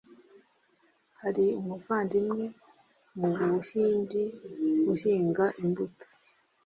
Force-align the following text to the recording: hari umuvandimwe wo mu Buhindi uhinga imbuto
hari 1.21 1.45
umuvandimwe 1.59 2.43
wo 3.19 3.29
mu 3.37 3.45
Buhindi 3.53 4.23
uhinga 4.93 5.45
imbuto 5.63 6.05